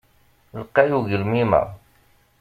[0.61, 1.63] Lqay ugelmim-a.